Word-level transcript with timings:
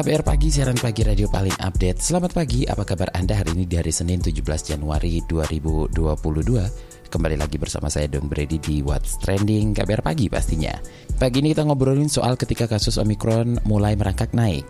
KBR 0.00 0.24
Pagi, 0.24 0.48
siaran 0.48 0.80
pagi 0.80 1.04
radio 1.04 1.28
paling 1.28 1.60
update. 1.60 2.00
Selamat 2.00 2.32
pagi, 2.32 2.64
apa 2.64 2.88
kabar 2.88 3.12
Anda 3.12 3.36
hari 3.36 3.52
ini 3.52 3.68
di 3.68 3.76
hari 3.76 3.92
Senin 3.92 4.24
17 4.24 4.40
Januari 4.72 5.20
2022? 5.28 5.92
Kembali 7.12 7.36
lagi 7.36 7.60
bersama 7.60 7.92
saya 7.92 8.08
Don 8.08 8.24
Brady 8.24 8.56
di 8.56 8.80
What's 8.80 9.20
Trending 9.20 9.76
KBR 9.76 10.00
Pagi 10.00 10.32
pastinya. 10.32 10.72
Pagi 11.20 11.44
ini 11.44 11.52
kita 11.52 11.68
ngobrolin 11.68 12.08
soal 12.08 12.40
ketika 12.40 12.64
kasus 12.64 12.96
Omikron 12.96 13.60
mulai 13.68 13.92
merangkak 13.92 14.32
naik. 14.32 14.64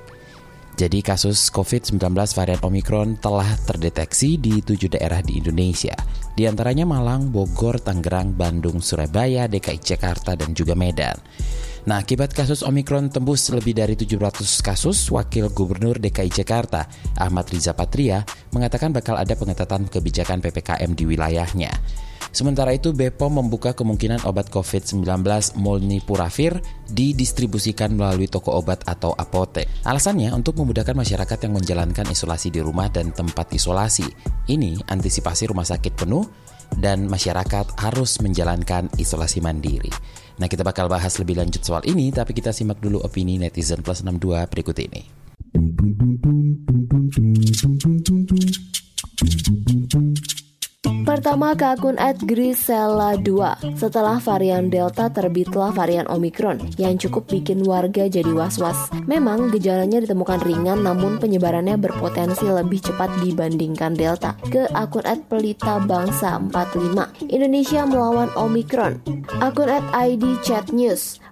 Jadi 0.81 1.05
kasus 1.05 1.53
COVID-19 1.53 2.01
varian 2.09 2.57
Omikron 2.65 3.21
telah 3.21 3.45
terdeteksi 3.69 4.41
di 4.41 4.65
tujuh 4.65 4.89
daerah 4.89 5.21
di 5.21 5.37
Indonesia. 5.37 5.93
Di 6.33 6.49
antaranya 6.49 6.89
Malang, 6.89 7.29
Bogor, 7.29 7.85
Tangerang, 7.85 8.33
Bandung, 8.33 8.81
Surabaya, 8.81 9.45
DKI 9.45 9.77
Jakarta, 9.77 10.33
dan 10.33 10.57
juga 10.57 10.73
Medan. 10.73 11.21
Nah, 11.85 12.01
akibat 12.01 12.33
kasus 12.33 12.65
Omikron 12.65 13.13
tembus 13.13 13.53
lebih 13.53 13.77
dari 13.77 13.93
700 13.93 14.41
kasus, 14.65 15.05
Wakil 15.13 15.53
Gubernur 15.53 16.01
DKI 16.01 16.33
Jakarta, 16.33 16.89
Ahmad 17.21 17.53
Riza 17.53 17.77
Patria, 17.77 18.25
mengatakan 18.57 18.89
bakal 18.89 19.21
ada 19.21 19.37
pengetatan 19.37 19.85
kebijakan 19.85 20.41
PPKM 20.41 20.97
di 20.97 21.05
wilayahnya. 21.05 21.77
Sementara 22.31 22.71
itu, 22.71 22.95
Bepom 22.95 23.43
membuka 23.43 23.75
kemungkinan 23.75 24.23
obat 24.23 24.55
COVID-19 24.55 25.03
Molnupiravir 25.59 26.63
didistribusikan 26.87 27.91
melalui 27.95 28.31
toko 28.31 28.55
obat 28.55 28.87
atau 28.87 29.11
apotek. 29.19 29.67
Alasannya 29.83 30.31
untuk 30.31 30.59
memudahkan 30.63 30.95
masyarakat 30.95 31.39
yang 31.47 31.59
menjalankan 31.59 32.07
isolasi 32.07 32.55
di 32.55 32.63
rumah 32.63 32.87
dan 32.87 33.11
tempat 33.11 33.51
isolasi. 33.51 34.07
Ini 34.47 34.87
antisipasi 34.87 35.51
rumah 35.51 35.67
sakit 35.67 35.93
penuh 35.99 36.23
dan 36.79 37.11
masyarakat 37.11 37.83
harus 37.83 38.23
menjalankan 38.23 38.87
isolasi 38.95 39.43
mandiri. 39.43 39.91
Nah 40.39 40.47
kita 40.47 40.63
bakal 40.63 40.87
bahas 40.87 41.19
lebih 41.19 41.35
lanjut 41.35 41.67
soal 41.67 41.83
ini, 41.83 42.15
tapi 42.15 42.31
kita 42.31 42.55
simak 42.55 42.79
dulu 42.79 43.03
opini 43.03 43.43
netizen 43.43 43.83
plus 43.83 44.07
62 44.07 44.47
berikut 44.47 44.79
ini. 44.79 45.03
Pertama 51.11 51.59
ke 51.59 51.67
akun 51.75 51.99
@grisela2. 51.99 53.31
Setelah 53.75 54.23
varian 54.23 54.71
Delta 54.71 55.11
terbitlah 55.11 55.75
varian 55.75 56.07
Omikron 56.07 56.63
yang 56.79 57.03
cukup 57.03 57.27
bikin 57.27 57.67
warga 57.67 58.07
jadi 58.07 58.31
was-was. 58.31 58.79
Memang 59.11 59.51
gejalanya 59.51 59.99
ditemukan 60.07 60.39
ringan 60.47 60.87
namun 60.87 61.19
penyebarannya 61.19 61.75
berpotensi 61.83 62.47
lebih 62.47 62.79
cepat 62.87 63.11
dibandingkan 63.27 63.99
Delta. 63.99 64.39
Ke 64.55 64.71
akun 64.71 65.03
@pelita 65.27 65.83
bangsa 65.83 66.39
45. 66.39 67.11
Indonesia 67.27 67.83
melawan 67.91 68.31
Omikron. 68.39 69.03
Akun 69.43 69.67
@id 69.91 70.25
chat. 70.47 70.71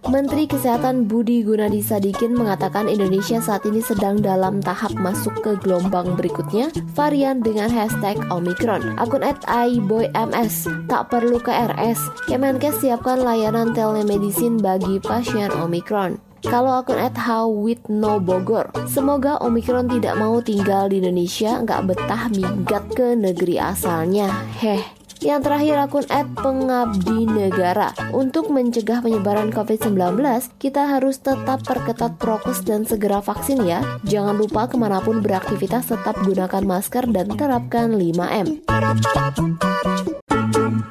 Menteri 0.09 0.49
Kesehatan 0.49 1.05
Budi 1.05 1.45
Gunadi 1.45 1.85
Sadikin 1.85 2.33
mengatakan 2.33 2.89
Indonesia 2.89 3.39
saat 3.45 3.63
ini 3.69 3.79
sedang 3.85 4.19
dalam 4.19 4.59
tahap 4.59 4.95
masuk 4.97 5.37
ke 5.45 5.55
gelombang 5.61 6.17
berikutnya 6.17 6.73
varian 6.97 7.45
dengan 7.45 7.71
hashtag 7.71 8.17
Omikron. 8.33 8.97
Akun 8.97 9.21
@iboyms 9.69 10.65
tak 10.89 11.13
perlu 11.13 11.37
ke 11.45 11.53
RS. 11.53 12.01
Kemenkes 12.25 12.81
siapkan 12.81 13.21
layanan 13.21 13.77
telemedicine 13.77 14.57
bagi 14.57 14.97
pasien 15.05 15.53
Omikron. 15.53 16.17
Kalau 16.39 16.71
akun 16.81 17.03
at 17.03 17.19
no 17.91 18.23
Bogor 18.23 18.71
Semoga 18.87 19.43
Omikron 19.43 19.91
tidak 19.91 20.15
mau 20.23 20.39
tinggal 20.39 20.87
di 20.87 21.03
Indonesia 21.03 21.59
Nggak 21.59 21.83
betah 21.91 22.31
minggat 22.31 22.85
ke 22.95 23.19
negeri 23.19 23.59
asalnya 23.59 24.31
Heh 24.63 24.98
yang 25.23 25.43
terakhir 25.43 25.77
akun 25.79 26.07
ad 26.11 26.29
pengabdi 26.35 27.27
negara. 27.27 27.95
Untuk 28.15 28.51
mencegah 28.51 29.03
penyebaran 29.03 29.51
COVID-19, 29.51 30.19
kita 30.59 30.99
harus 30.99 31.19
tetap 31.23 31.63
perketat 31.67 32.19
prokes 32.19 32.63
dan 32.67 32.87
segera 32.87 33.23
vaksin 33.23 33.63
ya. 33.67 33.83
Jangan 34.07 34.39
lupa 34.39 34.67
ke 34.71 34.77
mana 34.79 35.03
pun 35.03 35.23
beraktivitas 35.23 35.91
tetap 35.91 36.19
gunakan 36.23 36.63
masker 36.65 37.11
dan 37.11 37.31
terapkan 37.35 37.95
5M. 37.95 38.67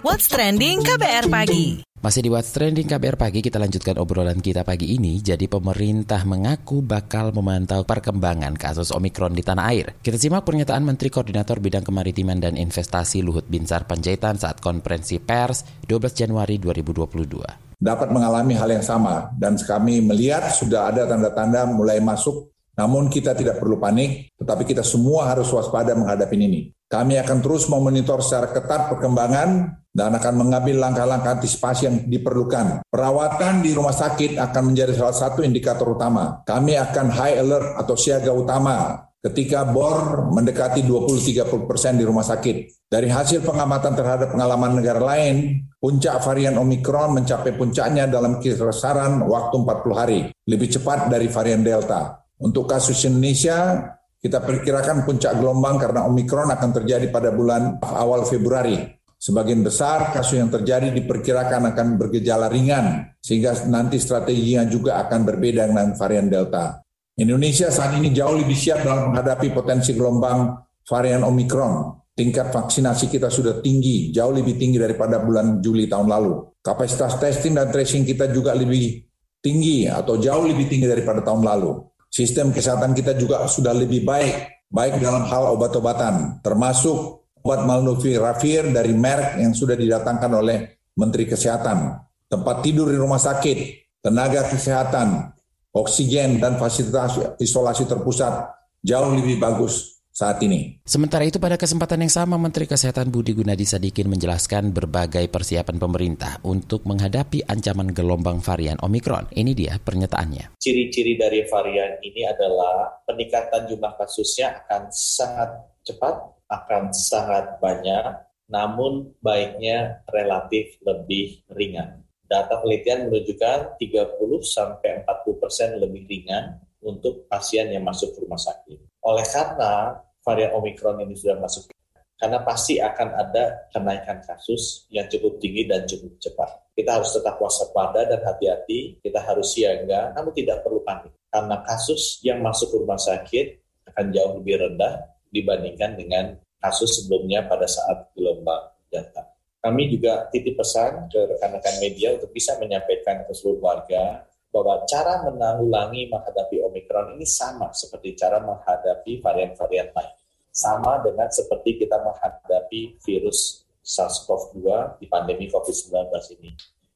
What's 0.05 0.31
Trending 0.31 0.83
KBR 0.83 1.27
Pagi 1.27 1.87
masih 2.07 2.23
di 2.23 2.31
What's 2.31 2.55
Trending 2.55 2.87
KBR 2.87 3.19
Pagi, 3.19 3.43
kita 3.43 3.59
lanjutkan 3.59 3.99
obrolan 3.99 4.39
kita 4.39 4.63
pagi 4.63 4.95
ini. 4.95 5.19
Jadi 5.19 5.51
pemerintah 5.51 6.23
mengaku 6.23 6.79
bakal 6.79 7.35
memantau 7.35 7.83
perkembangan 7.83 8.55
kasus 8.55 8.95
Omikron 8.95 9.35
di 9.35 9.43
tanah 9.43 9.75
air. 9.75 9.91
Kita 9.99 10.15
simak 10.15 10.47
pernyataan 10.47 10.87
Menteri 10.87 11.11
Koordinator 11.11 11.59
Bidang 11.59 11.83
Kemaritiman 11.83 12.39
dan 12.39 12.55
Investasi 12.55 13.19
Luhut 13.19 13.43
Binsar 13.51 13.83
Panjaitan 13.83 14.39
saat 14.39 14.63
konferensi 14.63 15.19
pers 15.19 15.83
12 15.83 16.15
Januari 16.15 16.55
2022. 16.55 17.75
Dapat 17.75 18.07
mengalami 18.07 18.55
hal 18.55 18.71
yang 18.71 18.87
sama 18.87 19.27
dan 19.35 19.59
kami 19.59 19.99
melihat 19.99 20.47
sudah 20.55 20.87
ada 20.87 21.11
tanda-tanda 21.11 21.67
mulai 21.67 21.99
masuk 21.99 22.55
namun 22.77 23.09
kita 23.09 23.33
tidak 23.33 23.57
perlu 23.57 23.81
panik, 23.81 24.31
tetapi 24.37 24.61
kita 24.61 24.85
semua 24.85 25.33
harus 25.33 25.49
waspada 25.49 25.97
menghadapi 25.97 26.37
ini. 26.37 26.69
Kami 26.85 27.17
akan 27.17 27.41
terus 27.41 27.65
memonitor 27.65 28.21
secara 28.21 28.53
ketat 28.53 28.93
perkembangan 28.93 29.81
dan 29.97 30.13
akan 30.13 30.45
mengambil 30.45 30.77
langkah-langkah 30.77 31.41
antisipasi 31.41 31.89
yang 31.89 31.97
diperlukan. 32.05 32.85
Perawatan 32.85 33.65
di 33.65 33.73
rumah 33.73 33.97
sakit 33.97 34.37
akan 34.37 34.63
menjadi 34.69 34.93
salah 34.93 35.17
satu 35.17 35.41
indikator 35.41 35.89
utama. 35.89 36.45
Kami 36.45 36.77
akan 36.77 37.09
high 37.09 37.41
alert 37.41 37.81
atau 37.81 37.97
siaga 37.97 38.29
utama 38.29 39.07
ketika 39.25 39.65
BOR 39.65 40.29
mendekati 40.29 40.85
20-30 40.85 41.65
persen 41.65 41.97
di 41.97 42.05
rumah 42.05 42.21
sakit. 42.21 42.85
Dari 42.87 43.09
hasil 43.09 43.41
pengamatan 43.43 43.97
terhadap 43.97 44.37
pengalaman 44.37 44.79
negara 44.79 45.01
lain, 45.01 45.65
puncak 45.81 46.21
varian 46.21 46.55
Omikron 46.61 47.17
mencapai 47.17 47.57
puncaknya 47.57 48.07
dalam 48.07 48.39
kisaran 48.39 49.25
waktu 49.25 49.55
40 49.59 49.97
hari, 49.97 50.19
lebih 50.47 50.77
cepat 50.77 51.11
dari 51.11 51.27
varian 51.27 51.65
Delta. 51.65 52.23
Untuk 52.37 52.69
kasus 52.69 53.01
Indonesia, 53.09 53.81
kita 54.21 54.45
perkirakan 54.45 55.03
puncak 55.03 55.35
gelombang 55.35 55.81
karena 55.81 56.05
Omikron 56.07 56.53
akan 56.53 56.69
terjadi 56.81 57.09
pada 57.11 57.33
bulan 57.33 57.81
awal 57.81 58.23
Februari. 58.23 58.96
Sebagian 59.17 59.65
besar 59.65 60.13
kasus 60.13 60.37
yang 60.37 60.53
terjadi 60.53 60.93
diperkirakan 60.93 61.73
akan 61.73 61.87
bergejala 61.97 62.53
ringan, 62.53 63.17
sehingga 63.17 63.65
nanti 63.65 63.97
strateginya 63.97 64.69
juga 64.69 65.01
akan 65.01 65.25
berbeda 65.25 65.65
dengan 65.65 65.97
varian 65.97 66.29
Delta. 66.29 66.85
Indonesia 67.17 67.73
saat 67.73 67.97
ini 67.97 68.13
jauh 68.13 68.37
lebih 68.37 68.53
siap 68.53 68.85
dalam 68.85 69.09
menghadapi 69.09 69.49
potensi 69.49 69.97
gelombang 69.97 70.53
varian 70.85 71.25
Omikron. 71.25 71.97
Tingkat 72.13 72.53
vaksinasi 72.53 73.09
kita 73.09 73.29
sudah 73.29 73.57
tinggi, 73.61 74.13
jauh 74.13 74.33
lebih 74.33 74.57
tinggi 74.57 74.77
daripada 74.77 75.21
bulan 75.21 75.61
Juli 75.61 75.89
tahun 75.89 76.09
lalu. 76.09 76.61
Kapasitas 76.61 77.17
testing 77.17 77.57
dan 77.57 77.73
tracing 77.73 78.05
kita 78.05 78.29
juga 78.29 78.53
lebih 78.53 79.01
tinggi 79.41 79.89
atau 79.89 80.17
jauh 80.17 80.45
lebih 80.45 80.69
tinggi 80.69 80.85
daripada 80.85 81.25
tahun 81.25 81.41
lalu. 81.41 81.89
Sistem 82.09 82.53
kesehatan 82.53 82.93
kita 82.93 83.17
juga 83.17 83.45
sudah 83.49 83.73
lebih 83.73 84.05
baik, 84.05 84.65
baik 84.69 85.01
dalam 85.01 85.25
hal 85.25 85.57
obat-obatan, 85.57 86.41
termasuk 86.41 87.26
obat 87.47 87.63
Malnupiravir 87.63 88.75
dari 88.75 88.91
Merck 88.91 89.39
yang 89.39 89.55
sudah 89.55 89.79
didatangkan 89.79 90.31
oleh 90.35 90.83
Menteri 90.99 91.23
Kesehatan, 91.23 91.95
tempat 92.27 92.59
tidur 92.59 92.91
di 92.91 92.99
rumah 92.99 93.23
sakit, 93.23 93.87
tenaga 94.03 94.43
kesehatan, 94.51 95.31
oksigen, 95.71 96.43
dan 96.43 96.59
fasilitas 96.59 97.15
isolasi 97.39 97.87
terpusat 97.87 98.51
jauh 98.83 99.15
lebih 99.15 99.39
bagus 99.39 100.03
saat 100.11 100.43
ini. 100.43 100.83
Sementara 100.83 101.23
itu 101.23 101.39
pada 101.39 101.55
kesempatan 101.55 102.03
yang 102.03 102.11
sama 102.11 102.35
Menteri 102.35 102.67
Kesehatan 102.67 103.15
Budi 103.15 103.31
Gunadi 103.31 103.63
Sadikin 103.63 104.11
menjelaskan 104.11 104.75
berbagai 104.75 105.31
persiapan 105.31 105.79
pemerintah 105.79 106.43
untuk 106.43 106.83
menghadapi 106.83 107.47
ancaman 107.47 107.95
gelombang 107.95 108.43
varian 108.43 108.75
Omikron. 108.83 109.31
Ini 109.31 109.55
dia 109.55 109.79
pernyataannya. 109.79 110.59
Ciri-ciri 110.59 111.15
dari 111.15 111.47
varian 111.47 111.95
ini 112.03 112.27
adalah 112.27 112.91
peningkatan 113.07 113.71
jumlah 113.71 113.93
kasusnya 113.95 114.67
akan 114.67 114.91
sangat 114.91 115.53
cepat 115.87 116.36
akan 116.47 116.95
sangat 116.95 117.59
banyak, 117.59 118.23
namun 118.47 119.11
baiknya 119.19 120.03
relatif 120.11 120.79
lebih 120.83 121.43
ringan. 121.51 122.03
Data 122.27 122.59
penelitian 122.59 123.07
menunjukkan 123.07 123.79
30 123.79 124.43
sampai 124.43 125.03
40 125.03 125.41
persen 125.41 125.69
lebih 125.79 126.03
ringan 126.07 126.59
untuk 126.83 127.27
pasien 127.31 127.71
yang 127.71 127.87
masuk 127.87 128.15
ke 128.15 128.19
rumah 128.23 128.39
sakit. 128.39 128.99
Oleh 129.03 129.23
karena 129.27 130.03
varian 130.23 130.51
Omikron 130.59 130.99
ini 131.07 131.15
sudah 131.15 131.39
masuk, 131.39 131.71
karena 132.19 132.43
pasti 132.43 132.83
akan 132.83 133.09
ada 133.15 133.71
kenaikan 133.71 134.19
kasus 134.27 134.87
yang 134.91 135.07
cukup 135.07 135.39
tinggi 135.39 135.63
dan 135.67 135.87
cukup 135.87 136.19
cepat. 136.19 136.49
Kita 136.75 136.99
harus 136.99 137.15
tetap 137.15 137.39
waspada 137.39 138.03
dan 138.03 138.19
hati-hati, 138.27 138.99
kita 138.99 139.23
harus 139.23 139.55
siaga, 139.55 140.11
namun 140.11 140.35
tidak 140.35 140.67
perlu 140.67 140.83
panik 140.83 141.17
karena 141.37 141.61
kasus 141.63 142.23
yang 142.23 142.39
masuk 142.41 142.71
ke 142.71 142.77
rumah 142.81 142.99
sakit 142.99 143.45
akan 143.93 144.05
jauh 144.09 144.33
lebih 144.41 144.57
rendah 144.63 145.05
dibandingkan 145.41 145.97
dengan 145.97 146.33
kasus 146.57 147.01
sebelumnya 147.03 147.45
pada 147.45 147.69
saat 147.69 148.09
gelombang 148.17 148.73
Delta. 148.89 149.37
Kami 149.57 149.83
juga 149.91 150.31
titip 150.31 150.55
pesan 150.55 151.11
ke 151.11 151.19
rekan-rekan 151.35 151.75
media 151.83 152.15
untuk 152.15 152.31
bisa 152.31 152.55
menyampaikan 152.61 153.25
ke 153.27 153.33
seluruh 153.35 153.59
warga 153.59 154.23
bahwa 154.47 154.87
cara 154.87 155.27
menanggulangi 155.27 156.07
menghadapi 156.07 156.63
Omikron 156.63 157.19
ini 157.19 157.27
sama 157.27 157.69
seperti 157.75 158.15
cara 158.15 158.39
menghadapi 158.39 159.19
varian-varian 159.19 159.91
lain. 159.91 160.15
Sama 160.49 161.03
dengan 161.03 161.29
seperti 161.29 161.83
kita 161.83 162.01
menghadapi 162.01 162.97
virus 163.03 163.67
SARS-CoV-2 163.83 164.99
di 165.03 165.05
pandemi 165.05 165.45
COVID-19 165.51 166.09
ini. 166.39 166.51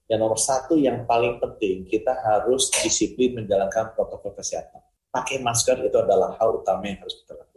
Yang 0.09 0.19
nomor 0.19 0.39
satu 0.39 0.75
yang 0.75 1.07
paling 1.07 1.39
penting, 1.39 1.87
kita 1.87 2.11
harus 2.19 2.67
disiplin 2.83 3.35
menjalankan 3.35 3.95
protokol 3.95 4.35
kesehatan. 4.35 4.83
Pakai 5.11 5.43
masker 5.43 5.75
itu 5.83 5.97
adalah 5.99 6.39
hal 6.39 6.63
utama 6.63 6.87
yang 6.87 6.99
harus 7.03 7.19
kita 7.23 7.35
lakukan. 7.35 7.50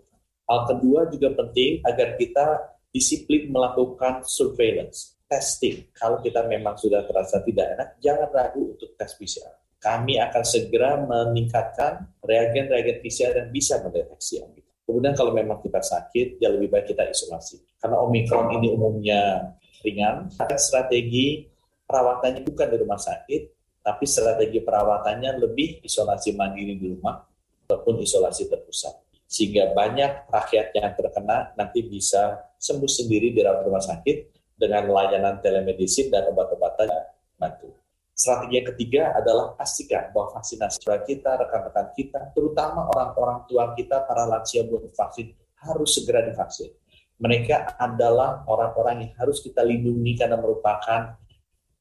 Hal 0.44 0.61
kedua 0.69 1.08
juga 1.08 1.32
penting 1.32 1.81
agar 1.85 2.20
kita 2.20 2.46
disiplin 2.93 3.50
melakukan 3.50 4.23
surveillance, 4.23 5.19
testing. 5.26 5.88
Kalau 5.96 6.20
kita 6.20 6.44
memang 6.46 6.76
sudah 6.79 7.02
terasa 7.08 7.43
tidak 7.43 7.75
enak, 7.75 7.88
jangan 7.99 8.29
ragu 8.31 8.76
untuk 8.76 8.93
tes 8.94 9.12
PCR. 9.17 9.55
Kami 9.81 10.17
akan 10.17 10.44
segera 10.44 10.96
meningkatkan 11.00 12.20
reagen-reagen 12.25 13.05
PCR 13.05 13.37
yang 13.37 13.50
bisa 13.52 13.81
mendeteksi 13.85 14.41
yang 14.41 14.52
Kemudian 14.85 15.17
kalau 15.17 15.32
memang 15.32 15.64
kita 15.64 15.81
sakit, 15.81 16.37
ya 16.44 16.52
lebih 16.52 16.69
baik 16.69 16.93
kita 16.93 17.08
isolasi. 17.08 17.56
Karena 17.81 18.05
Omikron 18.05 18.52
ini 18.61 18.69
umumnya 18.69 19.56
ringan, 19.81 20.29
strategi 20.61 21.49
perawatannya 21.88 22.44
bukan 22.44 22.69
di 22.69 22.76
rumah 22.81 23.00
sakit, 23.00 23.43
tapi 23.81 24.05
strategi 24.05 24.61
perawatannya 24.61 25.40
lebih 25.40 25.81
isolasi 25.85 26.37
mandiri 26.37 26.76
di 26.76 26.87
rumah 26.93 27.17
ataupun 27.64 28.00
isolasi 28.05 28.49
terpusat. 28.49 29.04
Sehingga 29.35 29.75
banyak 29.75 30.31
rakyat 30.31 30.71
yang 30.79 30.95
terkena 30.95 31.51
nanti 31.59 31.83
bisa 31.83 32.55
sembuh 32.55 32.87
sendiri 32.87 33.35
di 33.35 33.43
rumah 33.43 33.83
sakit 33.83 34.17
dengan 34.55 34.87
layanan 34.87 35.43
telemedicine 35.43 36.15
dan 36.15 36.31
obat-obatan 36.31 36.87
bantu. 37.35 37.75
Strategi 38.15 38.63
yang 38.63 38.69
ketiga 38.71 39.03
adalah 39.19 39.59
pastikan 39.59 40.15
bahwa 40.15 40.39
vaksinasi 40.39 40.87
kita, 40.87 41.35
rekan-rekan 41.35 41.91
kita, 41.99 42.31
terutama 42.31 42.87
orang-orang 42.95 43.43
tua 43.51 43.75
kita, 43.75 44.07
para 44.07 44.23
lansia 44.23 44.63
belum 44.63 44.87
vaksin, 44.95 45.35
harus 45.67 45.91
segera 45.99 46.23
divaksin. 46.23 46.71
Mereka 47.19 47.75
adalah 47.75 48.47
orang-orang 48.47 49.03
yang 49.03 49.13
harus 49.19 49.43
kita 49.43 49.67
lindungi 49.67 50.15
karena 50.15 50.39
merupakan 50.39 51.19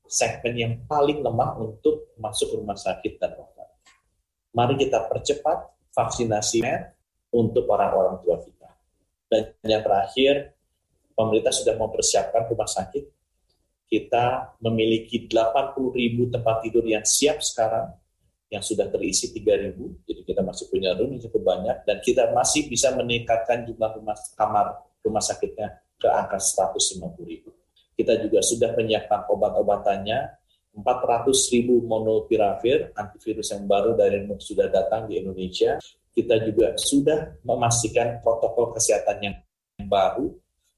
segmen 0.09 0.53
yang 0.57 0.73
paling 0.89 1.21
lemah 1.21 1.53
untuk 1.61 2.17
masuk 2.17 2.57
rumah 2.57 2.81
sakit 2.81 3.21
dan 3.21 3.37
dokter. 3.37 3.69
Mari 4.57 4.73
kita 4.81 5.05
percepat 5.05 5.69
vaksinasi 5.93 6.65
untuk 7.33 7.65
orang-orang 7.65 8.21
tua 8.21 8.37
kita. 8.39 8.69
Dan 9.25 9.41
yang 9.65 9.81
terakhir, 9.81 10.53
pemerintah 11.17 11.49
sudah 11.49 11.73
mempersiapkan 11.73 12.45
rumah 12.45 12.69
sakit. 12.69 13.09
Kita 13.89 14.57
memiliki 14.61 15.25
80 15.25 15.93
ribu 15.93 16.29
tempat 16.29 16.65
tidur 16.65 16.85
yang 16.85 17.05
siap 17.05 17.41
sekarang, 17.41 17.93
yang 18.53 18.61
sudah 18.61 18.89
terisi 18.89 19.33
3 19.33 19.65
ribu. 19.69 19.97
Jadi 20.05 20.21
kita 20.25 20.45
masih 20.45 20.69
punya 20.69 20.93
room 20.93 21.17
yang 21.17 21.21
cukup 21.29 21.41
banyak, 21.41 21.77
dan 21.85 21.97
kita 22.01 22.29
masih 22.33 22.69
bisa 22.69 22.93
meningkatkan 22.93 23.65
jumlah 23.65 23.91
rumah 23.97 24.17
kamar 24.37 24.65
rumah 25.03 25.21
sakitnya 25.21 25.83
ke 25.97 26.07
angka 26.07 26.37
150 26.37 27.25
ribu. 27.25 27.49
Kita 27.93 28.17
juga 28.17 28.41
sudah 28.41 28.73
menyiapkan 28.73 29.29
obat-obatannya, 29.29 30.19
400 30.73 31.53
ribu 31.53 31.85
monopiravir, 31.85 32.89
antivirus 32.97 33.53
yang 33.53 33.69
baru 33.69 33.93
dari 33.93 34.25
sudah 34.41 34.73
datang 34.73 35.05
di 35.05 35.21
Indonesia. 35.21 35.77
Kita 36.13 36.37
juga 36.45 36.77
sudah 36.77 37.41
memastikan 37.41 38.21
protokol 38.21 38.77
kesehatan 38.77 39.17
yang 39.25 39.35
baru 39.89 40.29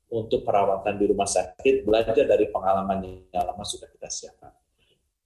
untuk 0.08 0.48
perawatan 0.48 0.96
di 0.96 1.12
rumah 1.12 1.28
sakit, 1.28 1.84
belajar 1.84 2.24
dari 2.24 2.48
pengalaman 2.48 3.28
yang 3.36 3.44
lama 3.44 3.68
sudah 3.68 3.92
kita 3.92 4.08
siapkan. 4.08 4.56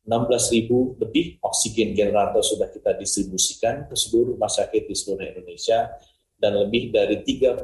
16 0.10 0.56
ribu 0.58 0.98
lebih 0.98 1.38
oksigen 1.46 1.94
generator 1.94 2.42
sudah 2.42 2.74
kita 2.74 2.98
distribusikan 2.98 3.86
ke 3.86 3.94
seluruh 3.94 4.34
rumah 4.34 4.50
sakit 4.50 4.90
di 4.90 4.96
seluruh 4.98 5.22
Indonesia 5.22 5.94
dan 6.42 6.58
lebih 6.58 6.90
dari 6.90 7.22
36 7.22 7.62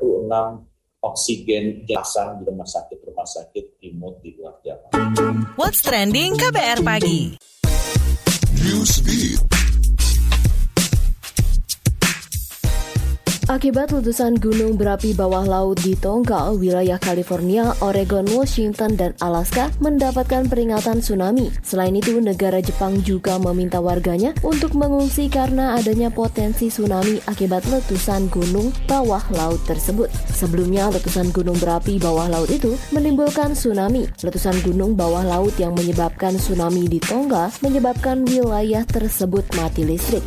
oksigen 1.01 1.89
pasang 1.89 2.37
di 2.37 2.43
rumah 2.45 2.69
sakit-rumah 2.69 3.25
sakit 3.25 3.81
remote 3.81 4.21
di 4.21 4.37
luar 4.37 4.61
Jawa. 4.61 4.93
What's 5.57 5.81
trending 5.81 6.37
KBR 6.37 6.85
pagi? 6.85 7.41
Newsbeat. 8.61 9.54
Akibat 13.45 13.93
letusan 13.93 14.41
gunung 14.41 14.73
berapi 14.73 15.13
bawah 15.13 15.45
laut 15.45 15.77
di 15.85 15.93
Tonga, 15.93 16.49
wilayah 16.57 16.97
California, 16.97 17.77
Oregon, 17.77 18.25
Washington, 18.33 18.97
dan 18.97 19.13
Alaska 19.21 19.69
mendapatkan 19.77 20.49
peringatan 20.49 20.97
tsunami. 20.97 21.53
Selain 21.61 21.93
itu, 21.93 22.17
negara 22.17 22.57
Jepang 22.57 23.05
juga 23.05 23.37
meminta 23.37 23.77
warganya 23.77 24.33
untuk 24.41 24.73
mengungsi 24.73 25.29
karena 25.29 25.77
adanya 25.77 26.09
potensi 26.09 26.73
tsunami 26.73 27.21
akibat 27.29 27.69
letusan 27.69 28.33
gunung 28.33 28.73
bawah 28.89 29.21
laut 29.37 29.61
tersebut. 29.69 30.09
Sebelumnya, 30.33 30.89
letusan 30.89 31.29
gunung 31.29 31.61
berapi 31.61 32.01
bawah 32.01 32.25
laut 32.25 32.49
itu 32.49 32.73
menimbulkan 32.97 33.53
tsunami. 33.53 34.09
Letusan 34.25 34.57
gunung 34.65 34.97
bawah 34.97 35.21
laut 35.21 35.53
yang 35.61 35.77
menyebabkan 35.77 36.33
tsunami 36.41 36.89
di 36.89 36.97
Tonga 36.97 37.53
menyebabkan 37.61 38.25
wilayah 38.25 38.81
tersebut 38.89 39.45
mati 39.53 39.85
listrik. 39.85 40.25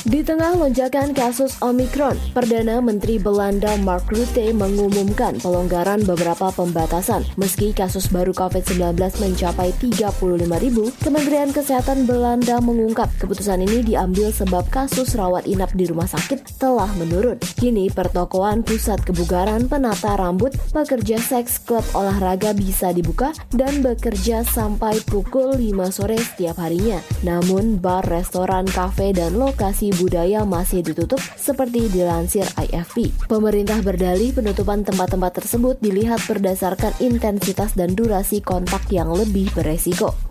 Di 0.00 0.24
tengah 0.24 0.56
lonjakan 0.56 1.12
kasus 1.12 1.60
Omikron, 1.60 2.16
Perdana 2.50 2.82
Menteri 2.82 3.14
Belanda 3.22 3.78
Mark 3.86 4.10
Rutte 4.10 4.50
mengumumkan 4.50 5.38
pelonggaran 5.38 6.02
beberapa 6.02 6.50
pembatasan. 6.50 7.22
Meski 7.38 7.70
kasus 7.70 8.10
baru 8.10 8.34
COVID-19 8.34 8.98
mencapai 9.22 9.70
35 9.78 10.18
ribu, 10.58 10.90
Kementerian 10.98 11.54
Kesehatan 11.54 12.10
Belanda 12.10 12.58
mengungkap 12.58 13.06
keputusan 13.22 13.62
ini 13.62 13.94
diambil 13.94 14.34
sebab 14.34 14.66
kasus 14.66 15.14
rawat 15.14 15.46
inap 15.46 15.70
di 15.78 15.86
rumah 15.86 16.10
sakit 16.10 16.58
telah 16.58 16.90
menurun. 16.98 17.38
Kini 17.54 17.86
pertokoan 17.86 18.66
pusat 18.66 18.98
kebugaran, 19.06 19.70
penata 19.70 20.18
rambut, 20.18 20.50
pekerja 20.74 21.22
seks, 21.22 21.62
klub 21.62 21.86
olahraga 21.94 22.50
bisa 22.50 22.90
dibuka 22.90 23.30
dan 23.54 23.78
bekerja 23.78 24.42
sampai 24.42 24.98
pukul 25.06 25.54
5 25.54 25.94
sore 25.94 26.18
setiap 26.18 26.58
harinya. 26.58 26.98
Namun 27.22 27.78
bar, 27.78 28.02
restoran, 28.10 28.66
kafe, 28.66 29.14
dan 29.14 29.38
lokasi 29.38 29.94
budaya 29.94 30.42
masih 30.42 30.82
ditutup 30.82 31.22
seperti 31.38 31.86
dilansir 31.94 32.39
IFP. 32.56 33.10
Pemerintah 33.26 33.82
berdalih 33.82 34.30
penutupan 34.30 34.86
tempat-tempat 34.86 35.42
tersebut 35.42 35.76
dilihat 35.82 36.22
berdasarkan 36.24 36.94
intensitas 37.02 37.74
dan 37.74 37.92
durasi 37.98 38.38
kontak 38.40 38.86
yang 38.88 39.10
lebih 39.10 39.50
beresiko. 39.52 40.29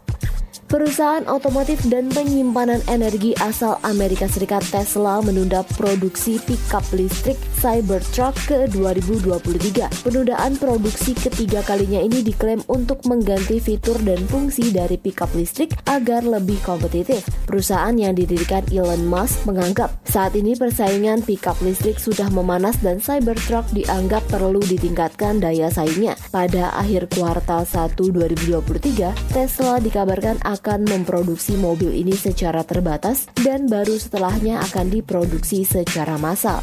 Perusahaan 0.69 1.25
otomotif 1.25 1.81
dan 1.89 2.13
penyimpanan 2.13 2.77
energi 2.85 3.33
asal 3.41 3.81
Amerika 3.81 4.29
Serikat 4.29 4.61
Tesla 4.69 5.17
menunda 5.17 5.65
produksi 5.73 6.37
pickup 6.45 6.85
listrik 6.93 7.41
Cybertruck 7.57 8.37
ke 8.45 8.69
2023. 8.77 10.05
Penundaan 10.05 10.61
produksi 10.61 11.17
ketiga 11.17 11.65
kalinya 11.65 11.97
ini 11.97 12.21
diklaim 12.21 12.61
untuk 12.69 13.01
mengganti 13.09 13.57
fitur 13.57 13.97
dan 14.05 14.21
fungsi 14.29 14.69
dari 14.69 15.01
pickup 15.01 15.33
listrik 15.33 15.73
agar 15.89 16.21
lebih 16.21 16.61
kompetitif. 16.61 17.25
Perusahaan 17.49 17.97
yang 17.97 18.13
didirikan 18.13 18.61
Elon 18.69 19.09
Musk 19.09 19.49
menganggap 19.49 19.89
saat 20.05 20.37
ini 20.37 20.53
persaingan 20.53 21.25
pickup 21.25 21.57
listrik 21.65 21.97
sudah 21.97 22.29
memanas 22.29 22.77
dan 22.85 23.01
Cybertruck 23.01 23.65
dianggap 23.73 24.21
perlu 24.29 24.61
ditingkatkan 24.61 25.41
daya 25.41 25.73
saingnya. 25.73 26.13
Pada 26.29 26.69
akhir 26.77 27.09
kuartal 27.09 27.65
1 27.65 27.97
2023, 27.97 29.33
Tesla 29.33 29.81
dikabarkan 29.81 30.37
akan 30.45 30.58
akan 30.59 30.83
memproduksi 30.83 31.55
mobil 31.55 31.95
ini 31.95 32.11
secara 32.11 32.67
terbatas 32.67 33.31
dan 33.39 33.71
baru 33.71 33.95
setelahnya 33.95 34.59
akan 34.67 34.91
diproduksi 34.91 35.63
secara 35.63 36.19
massal. 36.19 36.59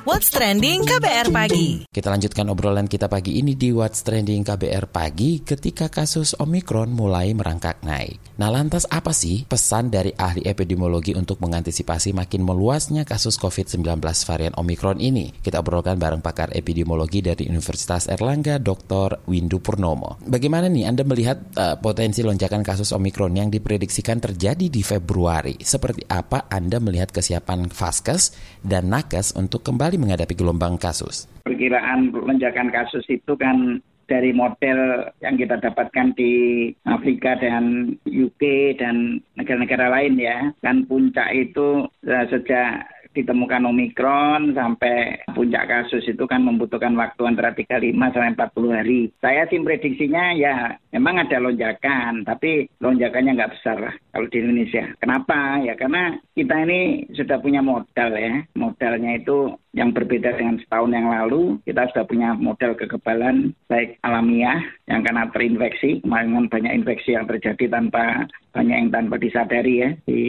What's 0.00 0.32
Trending 0.32 0.88
KBR 0.88 1.28
Pagi. 1.28 1.84
Kita 1.84 2.08
lanjutkan 2.08 2.48
obrolan 2.48 2.88
kita 2.88 3.04
pagi 3.04 3.36
ini 3.36 3.52
di 3.52 3.68
What's 3.68 4.00
Trending 4.00 4.40
KBR 4.48 4.88
Pagi 4.88 5.44
ketika 5.44 5.92
kasus 5.92 6.32
Omikron 6.40 6.88
mulai 6.88 7.36
merangkak 7.36 7.84
naik. 7.84 8.16
Nah 8.40 8.48
lantas 8.48 8.88
apa 8.88 9.12
sih 9.12 9.44
pesan 9.44 9.92
dari 9.92 10.08
ahli 10.16 10.40
epidemiologi 10.48 11.12
untuk 11.12 11.44
mengantisipasi 11.44 12.16
makin 12.16 12.48
meluasnya 12.48 13.04
kasus 13.04 13.36
COVID-19 13.36 14.00
varian 14.00 14.56
Omikron 14.56 15.04
ini? 15.04 15.36
Kita 15.36 15.60
obrolkan 15.60 16.00
bareng 16.00 16.24
pakar 16.24 16.48
epidemiologi 16.56 17.20
dari 17.20 17.44
Universitas 17.52 18.08
Erlangga, 18.08 18.56
Dr. 18.56 19.28
Windu 19.28 19.60
Purnomo. 19.60 20.16
Bagaimana 20.24 20.72
nih 20.72 20.88
Anda 20.88 21.04
melihat 21.04 21.44
uh, 21.60 21.76
potensi 21.76 22.24
lonjakan 22.24 22.64
kasus 22.64 22.96
Omikron 22.96 23.36
yang 23.36 23.52
diprediksikan 23.52 24.16
terjadi 24.16 24.72
di 24.72 24.80
Februari? 24.80 25.60
Seperti 25.60 26.08
apa 26.08 26.48
Anda 26.48 26.80
melihat 26.80 27.12
kesiapan 27.12 27.68
Vaskes 27.68 28.32
dan 28.64 28.88
Nakes 28.88 29.36
untuk 29.36 29.60
kembali 29.90 30.06
menghadapi 30.06 30.38
gelombang 30.38 30.78
kasus? 30.78 31.26
Perkiraan 31.42 32.14
lonjakan 32.14 32.70
kasus 32.70 33.02
itu 33.10 33.34
kan 33.34 33.82
dari 34.06 34.30
model 34.30 35.10
yang 35.18 35.34
kita 35.34 35.58
dapatkan 35.58 36.14
di 36.14 36.70
Afrika 36.86 37.34
dan 37.34 37.98
UK 38.06 38.78
dan 38.78 39.18
negara-negara 39.34 39.90
lain 39.90 40.14
ya. 40.14 40.54
Kan 40.62 40.86
puncak 40.86 41.34
itu 41.34 41.90
uh, 42.06 42.24
sejak 42.30 42.86
ditemukan 43.10 43.66
Omikron 43.66 44.54
sampai 44.54 45.26
puncak 45.34 45.66
kasus 45.66 46.06
itu 46.06 46.24
kan 46.30 46.46
membutuhkan 46.46 46.94
waktu 46.94 47.22
antara 47.26 47.50
35 47.54 47.90
sampai 47.96 48.34
40 48.38 48.76
hari. 48.76 49.00
Saya 49.18 49.46
sih 49.50 49.58
prediksinya 49.58 50.34
ya 50.34 50.78
memang 50.94 51.26
ada 51.26 51.42
lonjakan, 51.42 52.22
tapi 52.22 52.70
lonjakannya 52.78 53.34
nggak 53.34 53.52
besar 53.58 53.76
lah 53.82 53.94
kalau 54.14 54.26
di 54.30 54.36
Indonesia. 54.38 54.84
Kenapa? 55.02 55.58
Ya 55.62 55.74
karena 55.74 56.18
kita 56.34 56.54
ini 56.66 57.10
sudah 57.14 57.38
punya 57.42 57.60
modal 57.60 58.10
ya. 58.14 58.46
Modalnya 58.54 59.18
itu 59.18 59.58
yang 59.70 59.94
berbeda 59.94 60.34
dengan 60.34 60.58
setahun 60.58 60.90
yang 60.90 61.06
lalu, 61.06 61.62
kita 61.62 61.86
sudah 61.94 62.04
punya 62.06 62.34
model 62.34 62.74
kekebalan 62.74 63.54
baik 63.70 64.02
alamiah 64.02 64.58
yang 64.90 65.06
karena 65.06 65.30
terinfeksi, 65.30 66.02
kemarin 66.02 66.50
banyak 66.50 66.74
infeksi 66.74 67.14
yang 67.14 67.30
terjadi 67.30 67.70
tanpa 67.70 68.26
banyak 68.50 68.76
yang 68.86 68.90
tanpa 68.90 69.14
disadari 69.22 69.74
ya 69.86 69.90
di 70.10 70.20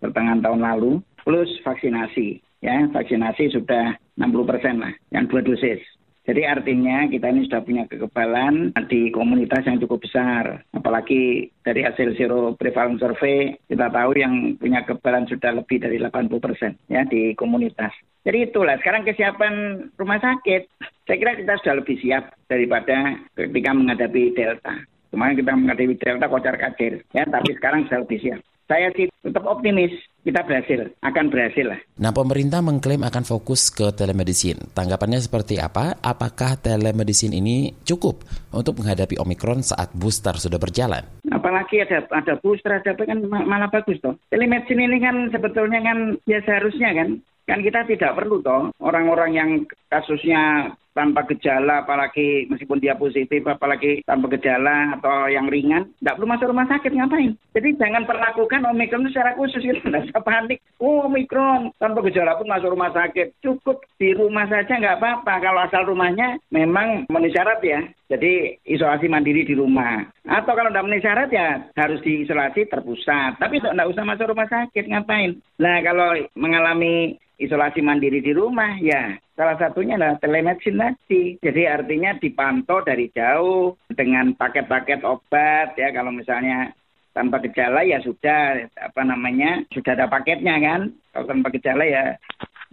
pertengahan 0.00 0.40
tahun 0.40 0.64
lalu 0.64 1.04
plus 1.26 1.50
vaksinasi. 1.66 2.38
Ya, 2.62 2.86
vaksinasi 2.88 3.52
sudah 3.52 3.98
60 4.16 4.48
persen 4.48 4.80
lah, 4.80 4.94
yang 5.12 5.28
dua 5.28 5.44
dosis. 5.44 5.82
Jadi 6.26 6.42
artinya 6.42 7.06
kita 7.06 7.30
ini 7.30 7.46
sudah 7.46 7.62
punya 7.62 7.86
kekebalan 7.86 8.74
di 8.90 9.14
komunitas 9.14 9.62
yang 9.62 9.78
cukup 9.78 10.02
besar. 10.02 10.66
Apalagi 10.74 11.54
dari 11.62 11.86
hasil 11.86 12.18
zero 12.18 12.58
prevalence 12.58 12.98
survey, 12.98 13.54
kita 13.70 13.86
tahu 13.94 14.10
yang 14.18 14.58
punya 14.58 14.82
kekebalan 14.82 15.30
sudah 15.30 15.54
lebih 15.54 15.78
dari 15.78 16.02
80 16.02 16.42
persen 16.42 16.74
ya 16.90 17.06
di 17.06 17.30
komunitas. 17.38 17.94
Jadi 18.26 18.50
itulah, 18.50 18.74
sekarang 18.82 19.06
kesiapan 19.06 19.86
rumah 19.94 20.18
sakit, 20.18 20.66
saya 21.06 21.14
kira 21.14 21.38
kita 21.38 21.62
sudah 21.62 21.74
lebih 21.78 21.94
siap 22.02 22.34
daripada 22.50 23.22
ketika 23.38 23.70
menghadapi 23.70 24.34
Delta. 24.34 24.82
Kemarin 25.14 25.38
kita 25.38 25.52
menghadapi 25.54 25.94
Delta 25.94 26.26
kocar 26.26 26.58
kacir, 26.58 27.06
ya, 27.14 27.22
tapi 27.22 27.54
sekarang 27.54 27.86
sudah 27.86 28.02
lebih 28.02 28.18
siap 28.18 28.42
saya 28.66 28.90
sih 28.98 29.06
tetap 29.22 29.46
optimis 29.46 29.94
kita 30.26 30.42
berhasil, 30.42 30.90
akan 31.06 31.30
berhasil 31.30 31.66
lah. 31.70 31.78
Nah, 32.02 32.10
pemerintah 32.10 32.58
mengklaim 32.58 33.06
akan 33.06 33.22
fokus 33.22 33.70
ke 33.70 33.94
telemedicine. 33.94 34.58
Tanggapannya 34.74 35.22
seperti 35.22 35.62
apa? 35.62 36.02
Apakah 36.02 36.58
telemedicine 36.58 37.38
ini 37.38 37.70
cukup 37.86 38.26
untuk 38.50 38.82
menghadapi 38.82 39.22
Omikron 39.22 39.62
saat 39.62 39.94
booster 39.94 40.34
sudah 40.34 40.58
berjalan? 40.58 41.06
Apalagi 41.30 41.78
ada 41.78 42.02
ada 42.10 42.34
booster, 42.42 42.74
ada 42.74 42.90
apa 42.90 43.06
kan 43.06 43.22
malah 43.30 43.70
bagus 43.70 44.02
toh. 44.02 44.18
Telemedicine 44.34 44.90
ini 44.90 44.98
kan 44.98 45.30
sebetulnya 45.30 45.78
kan 45.86 46.18
ya 46.26 46.42
seharusnya 46.42 46.90
kan 46.90 47.08
kan 47.46 47.62
kita 47.62 47.86
tidak 47.86 48.18
perlu 48.18 48.42
toh 48.42 48.74
orang-orang 48.82 49.30
yang 49.30 49.50
kasusnya 49.86 50.74
tanpa 50.96 51.28
gejala, 51.28 51.84
apalagi 51.84 52.48
meskipun 52.48 52.80
dia 52.80 52.96
positif, 52.96 53.44
apalagi 53.44 54.00
tanpa 54.08 54.32
gejala 54.32 54.96
atau 54.96 55.28
yang 55.28 55.52
ringan, 55.52 55.92
tidak 56.00 56.16
perlu 56.16 56.32
masuk 56.32 56.48
rumah 56.48 56.64
sakit 56.72 56.92
ngapain? 56.96 57.36
Jadi 57.52 57.68
jangan 57.76 58.08
perlakukan 58.08 58.64
Omikron 58.72 59.04
itu 59.04 59.12
secara 59.12 59.36
khusus 59.36 59.60
itu, 59.68 59.76
tidak 59.84 60.08
usah 60.08 60.24
panik. 60.24 60.64
Oh 60.80 61.04
Omikron 61.04 61.76
tanpa 61.76 62.00
gejala 62.08 62.40
pun 62.40 62.48
masuk 62.48 62.72
rumah 62.72 62.88
sakit, 62.96 63.36
cukup 63.44 63.84
di 64.00 64.16
rumah 64.16 64.48
saja 64.48 64.72
nggak 64.80 64.96
apa-apa. 64.96 65.34
Kalau 65.44 65.60
asal 65.68 65.84
rumahnya 65.84 66.40
memang 66.48 67.04
memenuhi 67.12 67.36
syarat 67.36 67.60
ya, 67.60 67.84
jadi 68.08 68.56
isolasi 68.64 69.12
mandiri 69.12 69.44
di 69.44 69.52
rumah. 69.52 70.08
Atau 70.24 70.56
kalau 70.56 70.72
tidak 70.72 70.88
memenuhi 70.88 71.04
syarat 71.04 71.28
ya 71.28 71.68
harus 71.76 72.00
diisolasi 72.00 72.72
terpusat. 72.72 73.36
Tapi 73.36 73.60
tidak 73.60 73.92
usah 73.92 74.02
masuk 74.08 74.32
rumah 74.32 74.48
sakit 74.48 74.88
ngapain? 74.88 75.36
Nah 75.60 75.84
kalau 75.84 76.16
mengalami 76.32 77.20
isolasi 77.36 77.84
mandiri 77.84 78.24
di 78.24 78.32
rumah 78.32 78.80
ya 78.80 79.12
salah 79.36 79.56
satunya 79.60 80.00
adalah 80.00 80.16
telemedicine 80.18 80.80
tadi. 80.80 81.36
Jadi 81.38 81.62
artinya 81.68 82.16
dipantau 82.16 82.80
dari 82.82 83.12
jauh 83.12 83.76
dengan 83.92 84.32
paket-paket 84.34 85.04
obat 85.04 85.76
ya 85.76 85.92
kalau 85.92 86.10
misalnya 86.10 86.72
tanpa 87.12 87.40
gejala 87.44 87.80
ya 87.84 88.00
sudah 88.04 88.68
apa 88.76 89.02
namanya 89.04 89.62
sudah 89.70 89.92
ada 89.92 90.08
paketnya 90.08 90.56
kan. 90.58 90.80
Kalau 91.12 91.26
tanpa 91.28 91.48
gejala 91.52 91.84
ya 91.84 92.04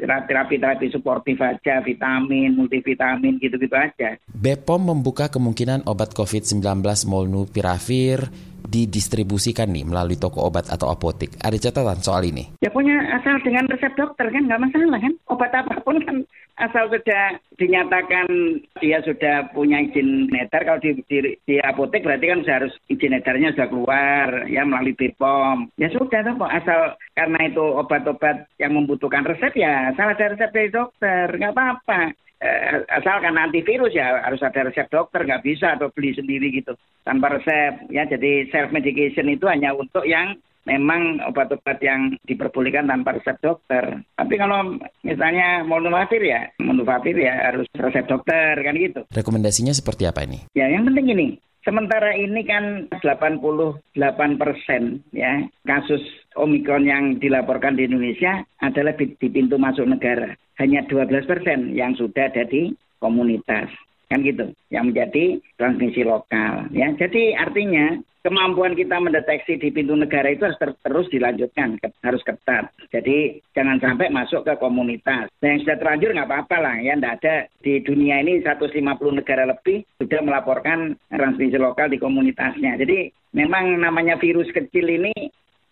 terapi-terapi 0.03 0.89
suportif 0.89 1.37
aja, 1.39 1.79
vitamin, 1.85 2.57
multivitamin 2.57 3.37
gitu-gitu 3.37 3.77
aja. 3.77 4.17
BPOM 4.33 4.89
membuka 4.89 5.29
kemungkinan 5.29 5.85
obat 5.85 6.17
COVID-19 6.17 6.81
molnupiravir 7.07 8.25
didistribusikan 8.63 9.69
nih 9.69 9.85
melalui 9.85 10.17
toko 10.17 10.47
obat 10.47 10.71
atau 10.71 10.89
apotek. 10.89 11.35
Ada 11.39 11.69
catatan 11.69 11.99
soal 11.99 12.27
ini? 12.27 12.55
Ya 12.63 12.71
punya 12.71 12.95
asal 13.15 13.39
dengan 13.43 13.67
resep 13.69 13.93
dokter 13.93 14.31
kan 14.31 14.43
nggak 14.47 14.63
masalah 14.63 14.99
kan. 14.99 15.13
Obat 15.29 15.51
apa 15.53 15.75
pun 15.83 15.99
kan 16.03 16.17
asal 16.61 16.85
sudah 16.89 17.41
dinyatakan 17.57 18.27
dia 18.77 19.01
sudah 19.01 19.49
punya 19.51 19.81
izin 19.81 20.29
edar 20.37 20.61
kalau 20.65 20.79
di, 20.81 21.01
di, 21.09 21.33
di 21.45 21.55
apotek 21.57 22.05
berarti 22.05 22.25
kan 22.29 22.39
sudah 22.45 22.55
harus 22.61 22.73
izin 22.89 23.17
edarnya 23.17 23.53
sudah 23.57 23.67
keluar 23.69 24.27
ya 24.49 24.61
melalui 24.63 24.97
BPOM. 24.97 25.73
Ya 25.77 25.89
sudah 25.93 26.23
toh 26.23 26.49
asal 26.49 26.97
karena 27.13 27.39
itu 27.49 27.65
obat-obat 27.77 28.49
yang 28.57 28.73
membutuhkan 28.73 29.25
resep 29.25 29.53
ya 29.57 29.93
asal 29.93 30.09
ada 30.09 30.33
resep 30.33 30.49
dari 30.53 30.69
dokter 30.69 31.25
nggak 31.29 31.53
apa-apa 31.53 32.13
eh, 32.43 32.83
asal 32.91 33.23
karena 33.23 33.47
antivirus 33.47 33.95
ya 33.95 34.19
harus 34.19 34.43
ada 34.43 34.67
resep 34.67 34.91
dokter 34.91 35.23
nggak 35.23 35.43
bisa 35.47 35.79
atau 35.79 35.87
beli 35.95 36.11
sendiri 36.11 36.51
gitu 36.51 36.75
tanpa 37.07 37.39
resep 37.39 37.87
ya 37.87 38.03
jadi 38.03 38.51
self 38.51 38.75
medication 38.75 39.31
itu 39.31 39.47
hanya 39.47 39.71
untuk 39.71 40.03
yang 40.03 40.35
memang 40.63 41.19
obat-obat 41.27 41.79
yang 41.83 42.15
diperbolehkan 42.23 42.87
tanpa 42.87 43.19
resep 43.19 43.35
dokter. 43.43 43.99
Tapi 44.15 44.35
kalau 44.39 44.79
misalnya 45.03 45.63
molnupiravir 45.67 46.23
ya, 46.23 46.41
molnupiravir 46.63 47.15
ya 47.19 47.51
harus 47.51 47.67
resep 47.75 48.07
dokter 48.07 48.63
kan 48.63 48.75
gitu. 48.79 49.03
Rekomendasinya 49.11 49.75
seperti 49.75 50.07
apa 50.07 50.23
ini? 50.23 50.47
Ya 50.55 50.71
yang 50.71 50.87
penting 50.87 51.11
ini, 51.11 51.27
sementara 51.63 52.15
ini 52.15 52.43
kan 52.45 52.87
88 52.99 53.79
persen 54.39 55.01
ya 55.15 55.43
kasus 55.67 56.03
Omikron 56.37 56.85
yang 56.85 57.17
dilaporkan 57.17 57.75
di 57.79 57.87
Indonesia 57.87 58.43
adalah 58.61 58.93
di, 58.95 59.15
pintu 59.17 59.57
masuk 59.57 59.87
negara. 59.87 60.35
Hanya 60.61 60.85
12 60.85 61.25
persen 61.25 61.73
yang 61.73 61.97
sudah 61.97 62.29
ada 62.29 62.45
di 62.45 62.73
komunitas 63.01 63.67
kan 64.13 64.21
gitu. 64.21 64.45
Yang 64.69 64.83
menjadi 64.93 65.25
transmisi 65.57 66.01
lokal. 66.05 66.69
Ya 66.69 66.93
jadi 66.93 67.33
artinya 67.41 67.97
kemampuan 68.23 68.73
kita 68.73 69.01
mendeteksi 69.03 69.59
di 69.59 69.69
pintu 69.69 69.97
negara 69.99 70.31
itu 70.31 70.47
harus 70.47 70.61
ter 70.61 70.71
terus 70.79 71.11
dilanjutkan 71.11 71.75
harus 72.05 72.21
ketat. 72.23 72.71
Jadi 72.93 73.43
jangan 73.51 73.81
sampai 73.83 74.13
masuk 74.13 74.47
ke 74.47 74.53
komunitas. 74.61 75.27
Nah, 75.43 75.47
yang 75.49 75.59
sudah 75.65 75.77
terlanjur 75.81 76.15
nggak 76.15 76.29
apa-apa 76.31 76.57
lah 76.61 76.75
ya. 76.79 76.95
Tidak 76.95 77.13
ada. 77.19 77.35
Di 77.59 77.83
dunia 77.83 78.23
ini 78.23 78.39
150 78.39 78.79
negara 79.19 79.43
lebih 79.49 79.83
sudah 79.99 80.19
melaporkan 80.23 80.95
transmisi 81.11 81.59
lokal 81.59 81.91
di 81.91 81.99
komunitasnya. 81.99 82.79
Jadi 82.79 83.11
memang 83.35 83.81
namanya 83.81 84.15
virus 84.15 84.47
kecil 84.55 84.87
ini 84.87 85.11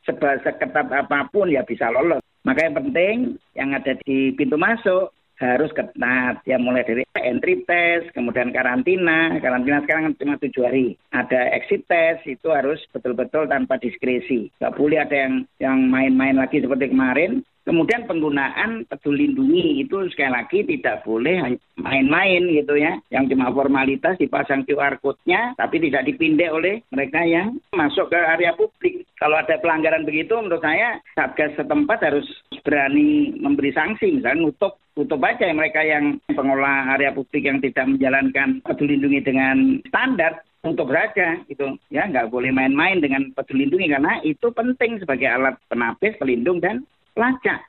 seketat 0.04 0.90
apa 0.92 1.30
pun 1.32 1.48
ya 1.48 1.64
bisa 1.64 1.88
lolos. 1.94 2.20
Maka 2.42 2.68
yang 2.68 2.76
penting 2.84 3.16
yang 3.54 3.70
ada 3.78 3.94
di 4.02 4.34
pintu 4.34 4.58
masuk 4.58 5.14
harus 5.42 5.74
ketat. 5.74 6.42
Ya 6.46 6.62
mulai 6.62 6.86
dari 6.86 7.04
entry 7.18 7.66
test 7.66 8.14
kemudian 8.14 8.54
karantina. 8.54 9.36
Karantina 9.42 9.82
sekarang 9.84 10.14
cuma 10.16 10.38
tujuh 10.38 10.64
hari. 10.64 10.88
Ada 11.12 11.58
exit 11.58 11.86
test 11.90 12.24
itu 12.30 12.54
harus 12.54 12.80
betul-betul 12.94 13.50
tanpa 13.50 13.82
diskresi. 13.82 14.54
Nggak 14.62 14.76
boleh 14.78 15.00
ada 15.02 15.16
yang 15.18 15.34
yang 15.58 15.78
main-main 15.90 16.38
lagi 16.38 16.62
seperti 16.62 16.94
kemarin 16.94 17.42
Kemudian 17.62 18.10
penggunaan 18.10 18.90
peduli 18.90 19.30
lindungi 19.30 19.86
itu 19.86 20.02
sekali 20.10 20.34
lagi 20.34 20.66
tidak 20.66 21.06
boleh 21.06 21.58
main-main 21.78 22.42
gitu 22.50 22.74
ya. 22.74 22.98
Yang 23.14 23.38
cuma 23.38 23.54
formalitas 23.54 24.18
dipasang 24.18 24.66
QR 24.66 24.98
code-nya 24.98 25.54
tapi 25.62 25.78
tidak 25.78 26.10
dipindai 26.10 26.50
oleh 26.50 26.76
mereka 26.90 27.22
yang 27.22 27.62
masuk 27.78 28.10
ke 28.10 28.18
area 28.18 28.58
publik. 28.58 29.06
Kalau 29.22 29.38
ada 29.38 29.62
pelanggaran 29.62 30.10
begitu 30.10 30.34
menurut 30.42 30.66
saya 30.66 30.98
Satgas 31.14 31.54
setempat 31.54 32.02
harus 32.02 32.26
berani 32.66 33.38
memberi 33.38 33.70
sanksi 33.74 34.18
misalnya 34.18 34.50
nutup 34.50 34.82
tutup 34.98 35.22
aja 35.24 35.48
mereka 35.54 35.86
yang 35.86 36.20
pengelola 36.28 36.98
area 36.98 37.16
publik 37.16 37.48
yang 37.48 37.64
tidak 37.64 37.88
menjalankan 37.88 38.60
peduli 38.66 39.00
lindungi 39.00 39.22
dengan 39.24 39.58
standar 39.88 40.44
untuk 40.62 40.94
saja 40.94 41.42
gitu 41.50 41.80
ya 41.90 42.06
nggak 42.06 42.30
boleh 42.30 42.54
main-main 42.54 43.02
dengan 43.02 43.34
peduli 43.34 43.66
lindungi 43.66 43.88
karena 43.90 44.14
itu 44.22 44.48
penting 44.54 45.02
sebagai 45.02 45.26
alat 45.32 45.56
penapis 45.72 46.14
pelindung 46.22 46.62
dan 46.62 46.86
pelacak. 47.14 47.68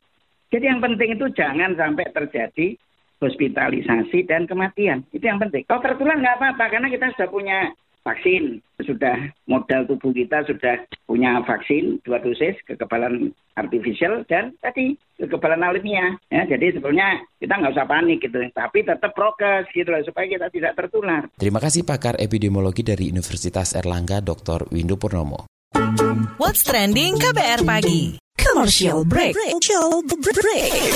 Jadi 0.52 0.64
yang 0.68 0.84
penting 0.84 1.16
itu 1.16 1.26
jangan 1.32 1.72
sampai 1.76 2.12
terjadi 2.12 2.76
hospitalisasi 3.22 4.26
dan 4.26 4.44
kematian. 4.50 5.06
Itu 5.14 5.25
yang 5.25 5.38
penting. 5.38 5.64
Kalau 5.64 5.80
tertular 5.80 6.18
nggak 6.18 6.37
apa-apa 6.42 6.64
karena 6.68 6.88
kita 6.90 7.14
sudah 7.14 7.28
punya 7.30 7.58
vaksin, 8.02 8.58
sudah 8.82 9.30
modal 9.46 9.87
tubuh 9.87 10.11
kita 10.11 10.42
sudah 10.42 10.82
punya 11.06 11.38
vaksin 11.46 12.02
dua 12.02 12.18
dosis 12.18 12.58
kekebalan 12.66 13.30
artifisial 13.54 14.26
dan 14.26 14.50
tadi 14.58 14.99
kekebalan 15.22 15.62
alamiah. 15.62 16.18
Ya, 16.28 16.42
jadi 16.50 16.75
sebenarnya 16.75 17.22
kita 17.38 17.54
nggak 17.62 17.75
usah 17.78 17.87
panik 17.87 18.18
gitu, 18.26 18.42
tapi 18.50 18.82
tetap 18.82 19.14
prokes 19.14 19.70
gitu 19.70 19.88
lah 19.94 20.02
supaya 20.02 20.26
kita 20.26 20.50
tidak 20.50 20.75
tertular. 20.75 21.30
Terima 21.38 21.62
kasih 21.62 21.87
pakar 21.87 22.18
epidemiologi 22.18 22.82
dari 22.82 23.06
Universitas 23.08 23.78
Erlangga 23.78 24.18
Dr. 24.18 24.66
Windu 24.75 24.99
Purnomo. 24.99 25.51
What's 25.73 26.69
Trending 26.69 27.17
KBR 27.17 27.64
Pagi 27.64 28.21
Commercial 28.37 29.09
Break, 29.09 29.33
Commercial 29.33 30.05
break. 30.05 30.93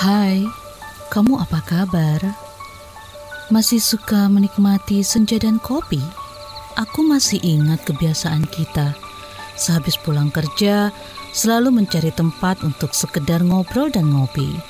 Hai, 0.00 0.48
kamu 1.12 1.36
apa 1.36 1.60
kabar? 1.68 2.20
Masih 3.52 3.76
suka 3.76 4.24
menikmati 4.32 5.04
senja 5.04 5.36
dan 5.36 5.60
kopi? 5.60 6.00
Aku 6.80 7.04
masih 7.04 7.44
ingat 7.44 7.84
kebiasaan 7.84 8.48
kita. 8.48 8.96
Sehabis 9.60 10.00
pulang 10.00 10.32
kerja, 10.32 10.88
selalu 11.36 11.84
mencari 11.84 12.08
tempat 12.08 12.64
untuk 12.64 12.96
sekedar 12.96 13.44
ngobrol 13.44 13.92
dan 13.92 14.08
ngopi 14.08 14.69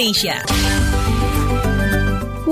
Indonesia. 0.00 0.89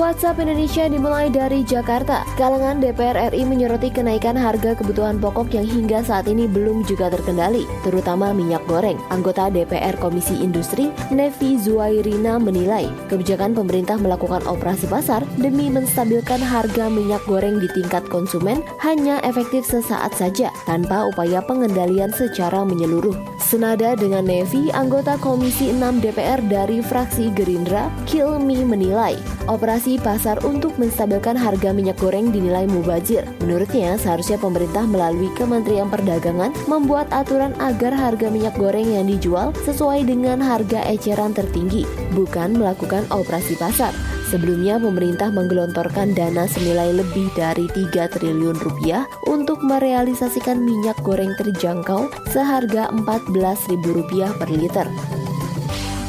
WhatsApp 0.08 0.40
Indonesia 0.40 0.88
dimulai 0.88 1.28
dari 1.28 1.60
Jakarta. 1.60 2.24
Kalangan 2.40 2.80
DPR 2.80 3.28
RI 3.28 3.44
menyoroti 3.44 3.92
kenaikan 3.92 4.40
harga 4.40 4.72
kebutuhan 4.72 5.20
pokok 5.20 5.52
yang 5.52 5.68
hingga 5.68 6.00
saat 6.00 6.24
ini 6.32 6.48
belum 6.48 6.80
juga 6.88 7.12
terkendali, 7.12 7.68
terutama 7.84 8.32
minyak 8.32 8.64
goreng. 8.64 8.96
Anggota 9.12 9.52
DPR 9.52 10.00
Komisi 10.00 10.40
Industri, 10.40 10.88
Nevi 11.12 11.60
Zuairina 11.60 12.40
menilai 12.40 12.88
kebijakan 13.12 13.52
pemerintah 13.52 14.00
melakukan 14.00 14.48
operasi 14.48 14.88
pasar 14.88 15.28
demi 15.36 15.68
menstabilkan 15.68 16.40
harga 16.40 16.88
minyak 16.88 17.20
goreng 17.28 17.60
di 17.60 17.68
tingkat 17.76 18.00
konsumen 18.08 18.64
hanya 18.80 19.20
efektif 19.28 19.68
sesaat 19.68 20.16
saja 20.16 20.48
tanpa 20.64 21.04
upaya 21.04 21.44
pengendalian 21.44 22.16
secara 22.16 22.64
menyeluruh. 22.64 23.12
Senada 23.44 23.92
dengan 23.92 24.24
Nevi, 24.24 24.72
anggota 24.72 25.20
Komisi 25.20 25.68
6 25.68 26.00
DPR 26.00 26.40
dari 26.48 26.80
fraksi 26.80 27.28
Gerindra, 27.36 27.92
Kilmi 28.08 28.64
menilai 28.64 29.20
operasi 29.48 29.97
pasar 30.00 30.40
untuk 30.46 30.74
menstabilkan 30.80 31.34
harga 31.34 31.70
minyak 31.74 31.98
goreng 31.98 32.30
dinilai 32.32 32.64
mubazir. 32.70 33.26
Menurutnya, 33.42 33.98
seharusnya 33.98 34.38
pemerintah 34.40 34.86
melalui 34.88 35.28
Kementerian 35.34 35.90
Perdagangan 35.92 36.54
membuat 36.70 37.10
aturan 37.10 37.54
agar 37.58 37.92
harga 37.92 38.30
minyak 38.32 38.56
goreng 38.56 38.86
yang 38.86 39.06
dijual 39.06 39.50
sesuai 39.66 40.06
dengan 40.06 40.38
harga 40.40 40.82
eceran 40.88 41.34
tertinggi, 41.34 41.86
bukan 42.16 42.56
melakukan 42.56 43.04
operasi 43.12 43.58
pasar. 43.58 43.90
Sebelumnya 44.28 44.76
pemerintah 44.76 45.32
menggelontorkan 45.32 46.12
dana 46.12 46.44
senilai 46.44 46.92
lebih 46.92 47.32
dari 47.32 47.64
3 47.72 48.12
triliun 48.12 48.60
rupiah 48.60 49.08
untuk 49.24 49.64
merealisasikan 49.64 50.60
minyak 50.60 51.00
goreng 51.00 51.32
terjangkau 51.40 52.12
seharga 52.28 52.92
Rp14.000 52.92 54.36
per 54.36 54.48
liter. 54.52 54.84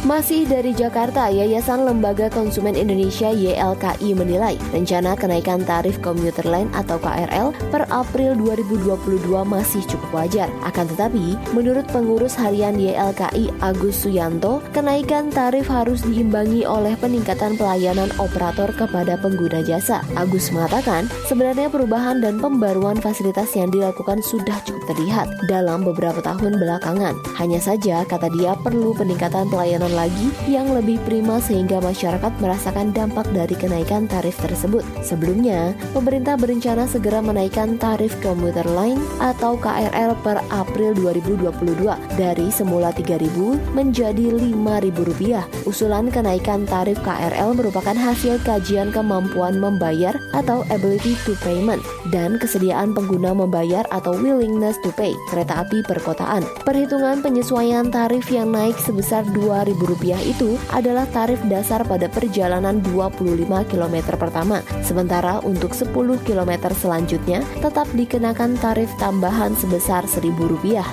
Masih 0.07 0.47
dari 0.47 0.71
Jakarta, 0.71 1.27
Yayasan 1.27 1.83
Lembaga 1.83 2.31
Konsumen 2.31 2.71
Indonesia 2.71 3.35
YLKI 3.35 4.15
menilai 4.15 4.55
rencana 4.71 5.11
kenaikan 5.11 5.67
tarif 5.67 5.99
komuter 5.99 6.47
lain 6.47 6.71
atau 6.71 6.95
KRL 7.03 7.51
per 7.67 7.83
April 7.91 8.31
2022 8.39 8.95
masih 9.43 9.83
cukup 9.91 10.23
wajar. 10.23 10.47
Akan 10.63 10.87
tetapi, 10.87 11.35
menurut 11.51 11.83
pengurus 11.91 12.31
harian 12.39 12.79
YLKI 12.79 13.51
Agus 13.59 14.07
Suyanto, 14.07 14.63
kenaikan 14.71 15.35
tarif 15.35 15.67
harus 15.67 15.99
diimbangi 16.07 16.63
oleh 16.63 16.95
peningkatan 16.95 17.59
pelayanan 17.59 18.07
operator 18.23 18.71
kepada 18.71 19.19
pengguna 19.19 19.59
jasa. 19.67 19.99
Agus 20.15 20.47
mengatakan, 20.55 21.11
sebenarnya 21.27 21.67
perubahan 21.67 22.23
dan 22.23 22.39
pembaruan 22.39 23.03
fasilitas 23.03 23.51
yang 23.51 23.67
dilakukan 23.67 24.23
sudah 24.23 24.63
cukup 24.63 24.95
terlihat 24.95 25.27
dalam 25.51 25.83
beberapa 25.83 26.23
tahun 26.23 26.55
belakangan. 26.55 27.19
Hanya 27.35 27.59
saja, 27.59 28.07
kata 28.07 28.31
dia, 28.31 28.55
perlu 28.63 28.95
peningkatan 28.95 29.51
pelayanan 29.51 29.88
lagi 29.91 30.29
yang 30.45 30.71
lebih 30.71 31.01
prima 31.07 31.41
sehingga 31.41 31.81
masyarakat 31.81 32.31
merasakan 32.37 32.93
dampak 32.93 33.25
dari 33.33 33.55
kenaikan 33.57 34.05
tarif 34.05 34.37
tersebut. 34.37 34.85
Sebelumnya, 35.01 35.73
pemerintah 35.91 36.37
berencana 36.37 36.85
segera 36.85 37.19
menaikkan 37.23 37.79
tarif 37.81 38.13
komuter 38.21 38.65
lain 38.67 39.01
atau 39.19 39.57
KRL 39.57 40.13
per 40.21 40.41
April 40.53 40.93
2022 40.97 41.87
dari 42.19 42.47
semula 42.53 42.91
Rp3.000 42.93 43.37
menjadi 43.73 44.35
Rp5.000. 44.35 45.67
Usulan 45.67 46.11
kenaikan 46.13 46.67
tarif 46.67 46.99
KRL 47.01 47.55
merupakan 47.57 47.95
hasil 47.95 48.41
kajian 48.45 48.93
kemampuan 48.93 49.57
membayar 49.57 50.15
atau 50.35 50.65
ability 50.73 51.15
to 51.25 51.33
payment 51.41 51.81
dan 52.13 52.37
kesediaan 52.37 52.91
pengguna 52.93 53.31
membayar 53.33 53.85
atau 53.93 54.15
willingness 54.17 54.77
to 54.81 54.91
pay 54.95 55.13
kereta 55.29 55.63
api 55.63 55.81
perkotaan. 55.85 56.43
Perhitungan 56.63 57.21
penyesuaian 57.21 57.87
tarif 57.89 58.27
yang 58.29 58.51
naik 58.51 58.75
sebesar 58.81 59.23
Rp2.000 59.29 59.78
Rp100.000 59.79 60.19
itu 60.27 60.59
adalah 60.75 61.07
tarif 61.09 61.39
dasar 61.47 61.87
pada 61.87 62.11
perjalanan 62.11 62.83
25 62.83 63.47
km 63.71 63.95
pertama. 64.19 64.59
Sementara 64.83 65.39
untuk 65.41 65.71
10 65.71 65.95
km 66.27 66.51
selanjutnya 66.75 67.39
tetap 67.63 67.87
dikenakan 67.95 68.59
tarif 68.59 68.91
tambahan 68.99 69.55
sebesar 69.55 70.03
Rp1.000. 70.03 70.83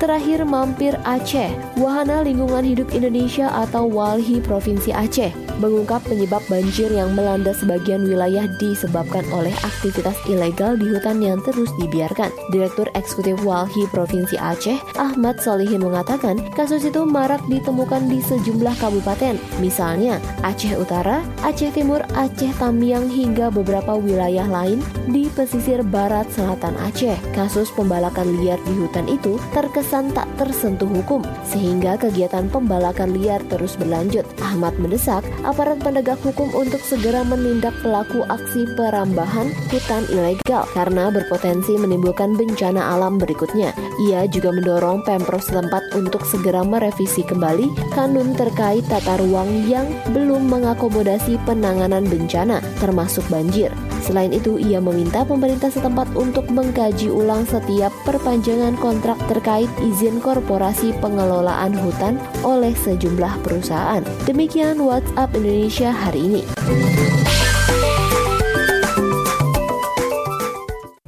Terakhir 0.00 0.48
mampir 0.48 0.96
Aceh, 1.04 1.52
Wahana 1.76 2.24
Lingkungan 2.24 2.64
Hidup 2.64 2.88
Indonesia 2.96 3.52
atau 3.52 3.84
WALHI 3.84 4.40
Provinsi 4.40 4.96
Aceh 4.96 5.28
mengungkap 5.60 6.00
penyebab 6.08 6.40
banjir 6.48 6.88
yang 6.88 7.12
melanda 7.12 7.52
sebagian 7.52 8.08
wilayah 8.08 8.48
disebabkan 8.56 9.22
oleh 9.28 9.52
aktivitas 9.60 10.16
ilegal 10.24 10.80
di 10.80 10.88
hutan 10.88 11.20
yang 11.20 11.36
terus 11.44 11.68
dibiarkan. 11.76 12.32
Direktur 12.48 12.88
Eksekutif 12.96 13.36
Walhi 13.44 13.84
Provinsi 13.92 14.40
Aceh, 14.40 14.80
Ahmad 14.96 15.36
Solihin 15.44 15.84
mengatakan 15.84 16.40
kasus 16.56 16.88
itu 16.88 17.04
marak 17.04 17.44
ditemukan 17.52 18.08
di 18.08 18.24
sejumlah 18.24 18.72
kabupaten, 18.80 19.36
misalnya 19.60 20.16
Aceh 20.40 20.80
Utara, 20.80 21.20
Aceh 21.44 21.76
Timur, 21.76 22.00
Aceh 22.16 22.56
Tamiang 22.56 23.12
hingga 23.12 23.52
beberapa 23.52 24.00
wilayah 24.00 24.48
lain 24.48 24.80
di 25.12 25.28
pesisir 25.28 25.84
barat 25.84 26.24
selatan 26.32 26.72
Aceh. 26.88 27.20
Kasus 27.36 27.68
pembalakan 27.76 28.40
liar 28.40 28.56
di 28.64 28.72
hutan 28.80 29.04
itu 29.12 29.36
terkesan 29.52 29.89
tak 29.90 30.30
tersentuh 30.38 30.86
hukum, 30.86 31.26
sehingga 31.42 31.98
kegiatan 31.98 32.46
pembalakan 32.46 33.10
liar 33.18 33.42
terus 33.50 33.74
berlanjut. 33.74 34.22
Ahmad 34.38 34.78
mendesak 34.78 35.26
aparat 35.42 35.82
penegak 35.82 36.22
hukum 36.22 36.46
untuk 36.54 36.78
segera 36.86 37.26
menindak 37.26 37.74
pelaku 37.82 38.22
aksi 38.30 38.70
perambahan 38.78 39.50
hutan 39.74 40.06
ilegal 40.14 40.62
karena 40.70 41.10
berpotensi 41.10 41.74
menimbulkan 41.74 42.38
bencana 42.38 42.94
alam 42.94 43.18
berikutnya. 43.18 43.74
Ia 44.06 44.30
juga 44.30 44.54
mendorong 44.54 45.02
Pemprov 45.02 45.42
setempat 45.42 45.90
untuk 45.98 46.22
segera 46.22 46.62
merevisi 46.62 47.26
kembali 47.26 47.90
kanun 47.90 48.38
terkait 48.38 48.86
tata 48.86 49.18
ruang 49.18 49.66
yang 49.66 49.90
belum 50.14 50.46
mengakomodasi 50.46 51.34
penanganan 51.42 52.06
bencana, 52.06 52.62
termasuk 52.78 53.26
banjir. 53.26 53.74
Selain 54.00 54.32
itu, 54.32 54.56
ia 54.56 54.80
meminta 54.80 55.22
pemerintah 55.22 55.68
setempat 55.68 56.10
untuk 56.16 56.48
mengkaji 56.48 57.12
ulang 57.12 57.44
setiap 57.44 57.92
perpanjangan 58.08 58.74
kontrak 58.80 59.20
terkait 59.28 59.68
izin 59.84 60.18
korporasi 60.18 60.96
pengelolaan 60.98 61.76
hutan 61.76 62.16
oleh 62.42 62.72
sejumlah 62.74 63.40
perusahaan. 63.44 64.02
Demikian 64.24 64.80
WhatsApp 64.80 65.36
Indonesia 65.36 65.92
hari 65.92 66.20
ini. 66.26 66.42